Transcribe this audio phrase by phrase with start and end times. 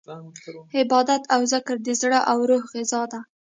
[0.77, 3.19] عبادت او ذکر د زړه او روح غذا ده.